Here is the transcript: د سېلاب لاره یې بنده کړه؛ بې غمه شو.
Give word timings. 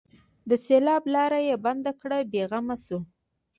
د 0.49 0.51
سېلاب 0.65 1.03
لاره 1.15 1.39
یې 1.47 1.55
بنده 1.65 1.91
کړه؛ 2.01 2.19
بې 2.31 2.43
غمه 2.49 2.77
شو. 2.85 2.99